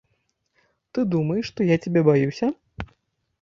Ты 0.97 1.03
думаеш, 1.15 1.43
што 1.53 1.67
я 1.73 1.77
цябе 1.85 2.01
баюся! 2.09 2.51